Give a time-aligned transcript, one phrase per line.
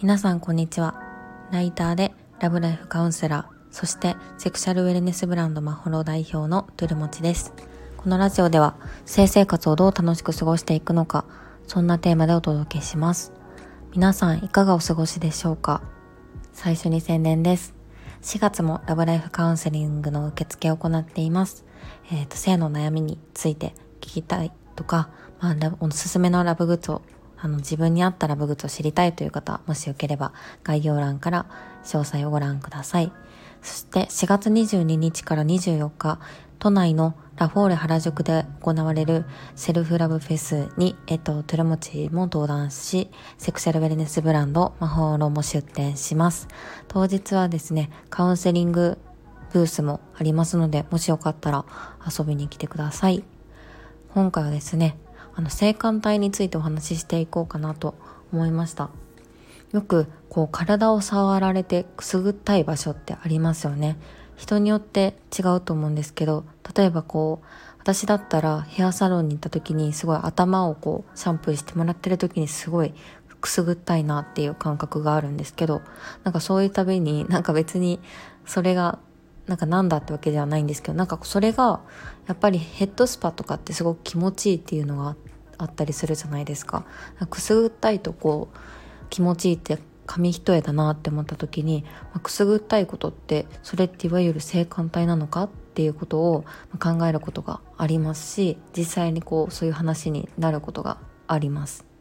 [0.00, 1.00] 皆さんこんにちは。
[1.52, 7.52] ライターでラブライフカウンセラーそしてセクシャルウェルネスブランドマホロ代表のトゥルモチです。
[7.96, 8.74] このラジオでは
[9.04, 11.26] 性生活をどう楽しく過ごしていくのか
[11.68, 13.32] そんなテーマでお届けします。
[13.92, 15.80] 皆さんいかがお過ごしでしょうか。
[16.52, 17.76] 最初に宣伝です。
[18.22, 21.64] 4月もラブライフカウンセリングの受付を行っています。
[22.10, 27.02] えっ、ー、と性の悩みについて聞きたいとか、まあ、おすすめのラブグッズを
[27.42, 31.46] あの、自分に合ったラブグッズを知りたいという方、もしよければ概要欄から
[31.82, 33.12] 詳細をご覧ください。
[33.62, 36.20] そして4月22日から24日、
[36.60, 39.24] 都内のラフォーレ原宿で行われる
[39.56, 46.46] セルフラブフェスに、えっと、トゥルモチも登壇し、セクシャルウェルネスブランド、魔法ロも出展します。
[46.86, 48.98] 当日はですね、カウンセリング
[49.52, 51.64] ブースもありますので、もしよかったら
[52.06, 53.24] 遊びに来てください。
[54.14, 54.98] 今回はですね、
[55.34, 57.94] あの性感帯についてお話ししていこうかなと
[58.30, 58.90] 思いました。
[59.72, 63.96] よくこう体を触られてくすぐったい場所ってありますよね。
[64.36, 66.44] 人によって違うと思うんですけど
[66.76, 67.46] 例えばこう
[67.78, 72.92] 私だったらヘアサロンに行った時にすごい頭をこうシャンプーしてもらってる時にすごい
[73.40, 75.80] くすぐったいなっていう感覚があるんですけど
[76.24, 78.00] なんかそういうたびになんか別に
[78.44, 78.98] それが
[79.46, 81.80] なんかなんだってわけではないんですけどなんかそれが
[82.26, 85.16] やっぱりヘッドスパとかってすごく気持ちいいっていうのが
[85.58, 86.84] あったりするじゃないですか。
[87.28, 88.56] くすぐったいとこう
[89.10, 96.44] 気持ちいいって紙一重だなって思った時に、まあ、くすぐったいことってそれっていわゆる性感帯なのかっていうことを
[96.78, 101.91] 考えることがありますし実際にこうそういう話になることがあります。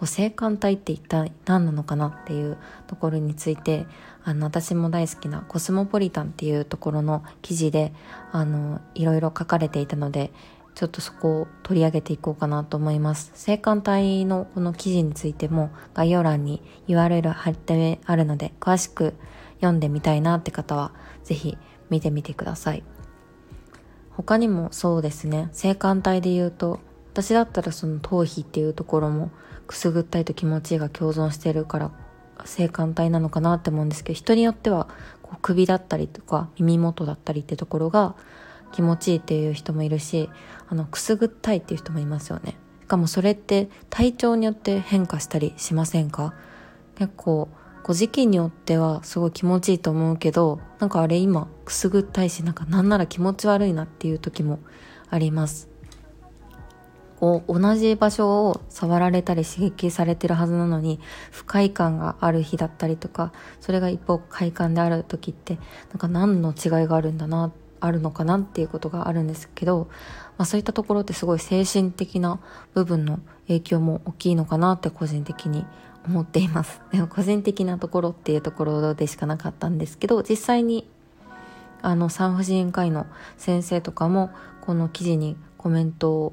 [0.00, 2.56] こう性感帯って一体何なのかなっていう
[2.86, 3.86] ところについて
[4.24, 7.92] あの私も大好きなコスモポリタンっていうところの記事で
[8.32, 10.32] あのいろいろ書かれていたので
[10.74, 13.30] ちょっとそこを取り上げていこうかなと思います。
[13.34, 19.12] 性感帯のこの記事についても概要欄に URL 貼ってあるので詳しく
[19.56, 20.92] 読んでみたいなって方は
[21.24, 21.58] ぜひ
[21.90, 22.82] 見てみてください。
[24.12, 26.80] 他にもそうですね、性感帯で言うと
[27.12, 29.30] 私だったらその頭皮っていうところも
[29.66, 31.90] くすぐったいと気持ちが共存してるから
[32.44, 34.88] 性感帯なのかなって思うんですけど人によっては
[35.22, 38.14] こう首だったりとか耳元だったりってところが
[38.72, 40.30] 気持ちいいっていう人もいるし
[40.68, 42.56] あのくすぐったいっていう人もいますよね。
[42.82, 46.34] しかもそれって体調によって変化したりしませんか？
[46.96, 47.48] 結構
[47.82, 54.58] こう時期によってはすごい気持ちいいと思うけどなんかあれ今くすぐったいしなんかなんなら気持ち悪いなっていう時も
[55.08, 55.68] あります。
[57.20, 60.98] こう同じ場所を触られたり刺激されてるはずなのに
[61.30, 65.58] 不快感がある日だったりとかそれが一方快感である時って
[65.90, 69.88] なんか何の違いがあるんだなあるのかなっていうことがあるんですけど、
[70.38, 72.40] まあ、そういったところってすごい精神的な
[72.72, 75.66] 部分の影響も大きいのかなって個人的に
[76.06, 76.80] 思っています。
[76.92, 80.88] でも個人的なところっていうところでしかなかったんですけど実際に
[81.82, 83.06] あの産婦人科医の
[83.36, 86.32] 先生とかもこの記事にコメントを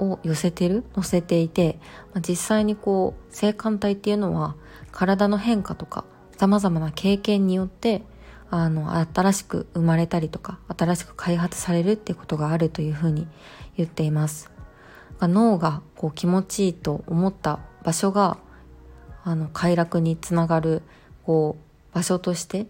[0.00, 1.78] を寄せてる載せていて、
[2.12, 4.56] まあ、実際にこう性感帯っていうのは
[4.92, 6.04] 体の変化とか
[6.36, 8.02] 様々な経験によって
[8.50, 13.28] あの新しく生まれたりとか新しく開発されるってことがあるというふうに
[13.76, 14.50] 言っています。
[15.20, 18.38] 脳がこう気持ちいいと思った場所が
[19.22, 20.82] あの快楽につながる
[21.24, 21.58] こ
[21.92, 22.66] う場所として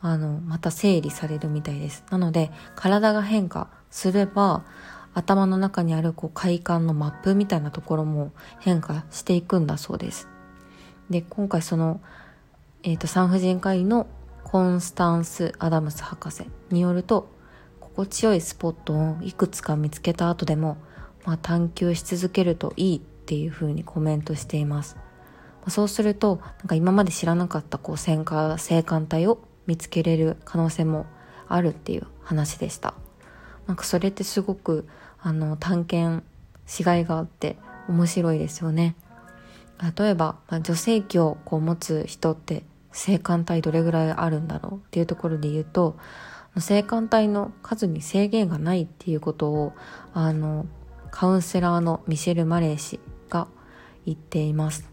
[0.00, 2.04] あのまた整理されるみたいです。
[2.10, 4.64] なので体が変化すれば
[5.18, 10.28] 頭の中にあるこう快感のマップみたいなところも変化していくんだそうです。
[11.10, 12.00] で今回その、
[12.82, 14.06] えーと、産婦人科医の
[14.44, 17.30] コンスタンス・アダムス博士によると
[17.80, 20.78] 心地よいスポットをいくつか見つけた後でも、
[21.24, 24.96] まあ、探求し続けるといいっていうふうにコメントしています。
[25.64, 31.06] ま、そうするとなんか今まで知らなかったこう性感性感帯を見つけれる可能性も
[31.48, 32.94] あるっていう話でした。
[33.66, 34.88] なんかそれってすごく
[35.20, 36.24] あの探検
[36.66, 37.56] しがいがあって
[37.88, 38.94] 面白いですよね。
[39.96, 45.96] 例えば、まあ、女性器をこう持つ人って性感帯どれぐらいあるんだろうっていうところで言うと
[46.58, 49.72] 性感帯の数に制限がないっていうことを
[50.14, 50.66] あの
[51.10, 52.98] カウンセラーのミシェル・マレー氏
[53.28, 53.46] が
[54.04, 54.90] 言っています。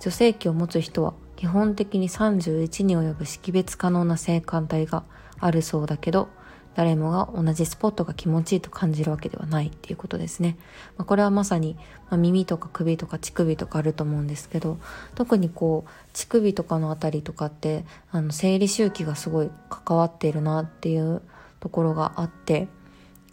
[0.00, 5.04] 女性器を持つ人は基本的に31に及ぶ識別可能な性感帯が
[5.38, 6.28] あるそうだけど
[6.76, 10.58] 誰もが同じスポットが気持ちいいと感じるわけではないっていうことですね。
[10.98, 11.76] まあ、これはまさに、
[12.10, 14.78] まあ、耳とか首とか乳首とかあると思うんですけど
[15.14, 21.22] 特にこう乳首とかのあたりとかってあの生理周期がすごい関わっているなっていう
[21.60, 22.68] ところがあって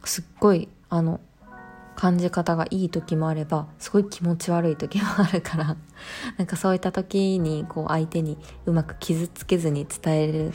[0.05, 1.19] すっごいあの
[1.95, 5.75] 感じ方がいい時もあればすごい気持ち悪い時もあるから
[6.37, 10.51] なんかそういった時にこう相手にうまく傷つけずに伝えるっ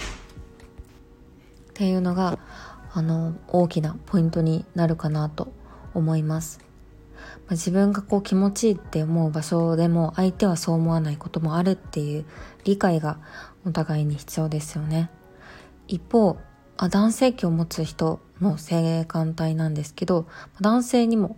[1.74, 2.38] ていうのが
[2.92, 5.52] あの大きなポイントになるかなと
[5.94, 6.60] 思います。
[7.48, 12.24] まあ、自分がこう気持ちいいって思う場所でも相手はそう思わないこともあるっていう
[12.64, 13.18] 理解が
[13.66, 15.10] お互いに必要ですよね。
[15.88, 16.38] 一方
[16.76, 20.26] あ男性器を持つ人の性感帯なんですけど
[20.60, 21.36] 男性にも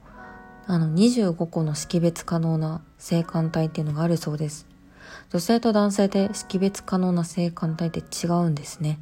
[0.66, 4.66] あの25個の識別可能な性感帯っていうのがあるそうです
[5.30, 9.00] 女性と男性で識別可能な性感帯って違うんですね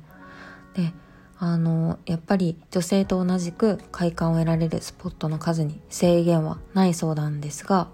[0.75, 0.93] で
[1.41, 7.89] あのやっぱり女性と同じく快感を得られるスポットの数に制限はないそうなんですが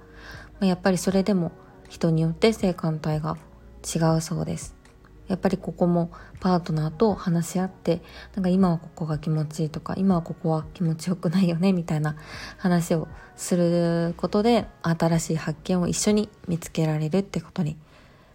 [0.61, 1.53] やっぱりそれでも
[1.89, 3.37] 人によって性感帯が
[3.85, 4.75] 違うそうです。
[5.29, 6.11] やっぱりここも
[6.41, 8.03] パートナーと話し合って
[8.35, 12.17] なんか今はここが気持ちいいとか今はここは気持ちよくないよねみたいな
[12.59, 17.79] 話をすることで新しい発見を一緒に見つけられるってことに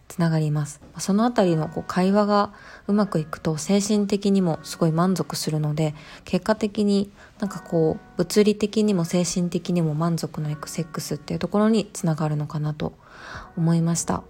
[0.10, 2.52] つながりますそのあたりのこう会話が
[2.88, 5.96] うまくいくと精神的にもすごい満足するので
[6.26, 12.94] 結果的になんかこう物理的にも精神的にも満足のいくセックスっていうところにつながるのかなと
[13.56, 14.24] 思いました。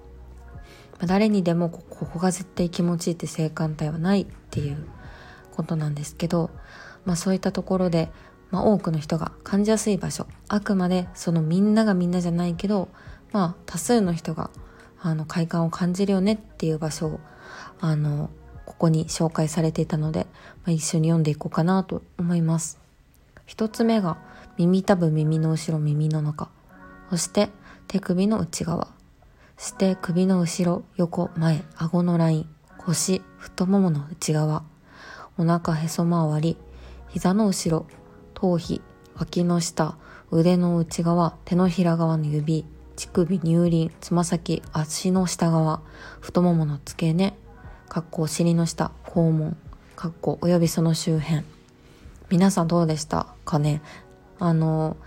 [1.06, 4.86] 誰にでもここが絶対気持ちいいって性感帯はないっていう
[5.56, 6.50] ことなんですけど、
[7.06, 8.12] まあ、そういったところで、
[8.52, 12.90] まあ、多くの人が感じやすい場所あくまでそのみんながみんなじゃないけど、
[13.32, 14.52] まあ、多数の人が
[15.02, 17.20] あの快感を感じるよねっていう場所を
[17.80, 18.30] あの
[18.66, 20.28] ここに紹介されていたので、
[20.66, 22.80] まあ、一緒に読んでいこうかなと思います。
[23.46, 24.18] 一つ目が
[24.58, 26.50] 耳たぶ耳の後ろ耳の中。
[27.10, 27.50] そして
[27.88, 28.88] 手首の内側。
[29.58, 34.64] そして首の後ろ、横、前、顎のライン、腰、太ももの内側、
[35.38, 36.58] お腹へそ周り、
[37.10, 37.86] 膝の後ろ、
[38.36, 38.82] 頭皮、
[39.16, 39.98] 脇の下、
[40.32, 42.66] 腕の内側、手のひら側の指、
[43.00, 45.80] 乳首、乳輪、つま先、足の下側、
[46.20, 47.34] 太ももの付け根、
[47.88, 49.56] かっこお尻の下、肛門、
[49.96, 51.46] かっこおよびその周辺。
[52.30, 53.28] 皆さんどうでした？
[53.46, 53.82] かね。
[54.38, 54.98] あの、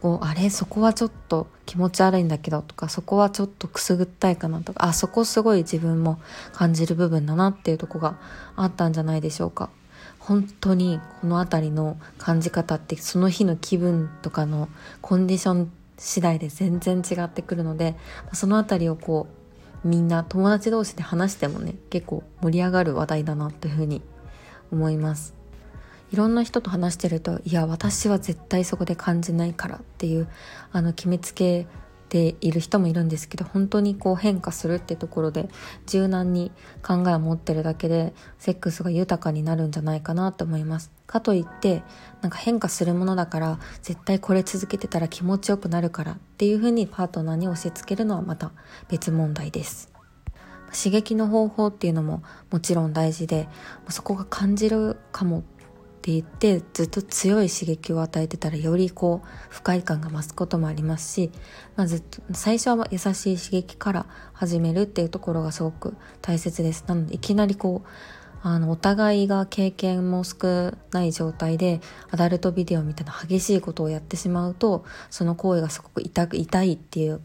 [0.00, 0.48] こうあれ？
[0.48, 6.20] そこはちょっと気持ち悪いんだけどとかそこはちょっとくすぐったいかなとかあそこすごい自分も
[6.52, 8.20] 感じる部分だなっていうとこが
[8.54, 9.70] あったんじゃないでしょうか。
[10.20, 14.68] 本当にこの辺りの感じ方ってその日の気分とかの
[15.00, 17.94] コンディション次第で全然違ってくるので
[18.32, 19.28] その辺りをこ
[19.84, 24.02] うみんな友達同士で話してもね結構盛り上がる話題だなというふうに
[24.72, 25.34] 思います。
[26.10, 30.26] いろんな人と話してるといや私は絶対そこで感じないからっていう
[30.72, 31.68] あの決めつけ
[32.10, 35.48] ている人もいるんですけど本当にこう変化するってところで
[35.86, 36.50] 柔軟に
[36.82, 40.90] 考えを持ってるだけでセックスが豊かになるんじゃないかなと思います。
[41.06, 41.82] かといって
[42.20, 48.52] なんか変化するものだから絶対これ続けてたら気持ちよくなるからっていうふうにパートナーに押し付けるのはまた
[48.88, 49.90] 別問題です。
[50.72, 53.48] 刺激の方法っていうのももちろん大事で
[53.88, 55.42] そこが感じるかも
[56.00, 61.30] って言ってずっと強い刺激を与えてたらよりこう不快感が増すこともありますし、
[61.76, 66.84] まあ、ずっと最初は優しい刺激から始めるっていうところがすごく大切です。
[66.86, 67.88] なのでいきなりこう
[68.42, 77.20] あのお互いが経験も少ない状態でアダルトビデオみたいな激しいことをやってしまうとその行為がすごく痛く痛いっていう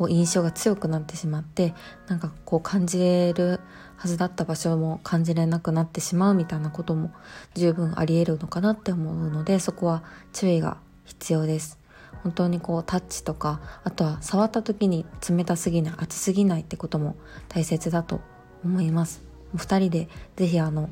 [0.00, 1.74] こう印象が強くなってしまって
[2.08, 3.60] なんかこう感じれる
[3.96, 7.12] はずだった場所も感じれなくなってしまうみたいなことも
[7.52, 10.02] 十分あり得るのかなって思うのでそこは
[10.32, 11.78] 注意が必要です。
[12.22, 17.14] 本当にこうタッチとかあとは触った時に冷たすぎない熱すぎないってことも
[17.50, 18.22] 大切だと
[18.64, 19.20] 思います。
[19.54, 20.88] 2人で是非あの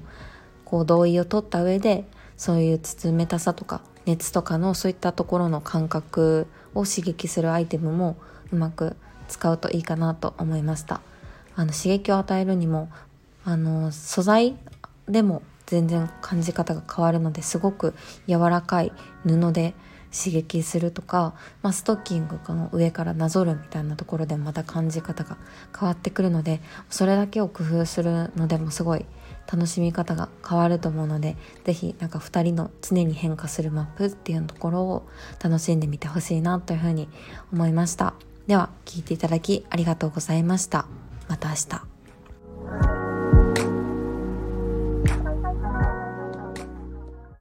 [0.67, 2.05] こう同意を取った上で
[2.37, 8.19] そういう冷たさとか熱とかのそういったところの感覚を刺激するアイテムも
[8.52, 8.97] うまく
[9.28, 11.00] 使うといいかなと思いました。
[11.55, 12.88] あの刺激を与えるにも
[13.45, 14.57] あの素材
[15.09, 17.95] でも全然感じ方が変わるのですごく
[18.26, 18.93] 柔らかい
[19.25, 19.75] 布で
[20.17, 25.37] 刺激するとか、まあ、ストッキングの上からなぞるみたいなところでまた感じ方が
[25.78, 29.05] 変わってくるのでそれだけを工夫するのでもすごい
[29.50, 35.09] 楽しみ方が変わると思うので是非なんか2人の常に変化するマップっていうところを
[35.43, 37.09] 楽しんでみてほしいなというふうに
[37.52, 38.28] 思いました。
[38.49, 40.87] では聞いていただきありがとうございました。
[41.28, 41.98] また明日。